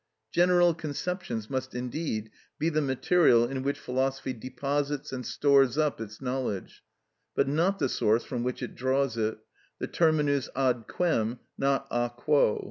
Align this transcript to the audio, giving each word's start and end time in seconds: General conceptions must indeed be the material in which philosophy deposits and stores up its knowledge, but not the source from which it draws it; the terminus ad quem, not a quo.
General 0.31 0.73
conceptions 0.73 1.47
must 1.47 1.75
indeed 1.75 2.31
be 2.57 2.69
the 2.69 2.81
material 2.81 3.43
in 3.45 3.61
which 3.61 3.77
philosophy 3.77 4.33
deposits 4.33 5.13
and 5.13 5.23
stores 5.23 5.77
up 5.77 6.01
its 6.01 6.19
knowledge, 6.19 6.81
but 7.35 7.47
not 7.47 7.77
the 7.77 7.87
source 7.87 8.23
from 8.23 8.41
which 8.41 8.63
it 8.63 8.73
draws 8.73 9.15
it; 9.15 9.37
the 9.77 9.85
terminus 9.85 10.49
ad 10.55 10.85
quem, 10.87 11.37
not 11.55 11.85
a 11.91 12.09
quo. 12.09 12.59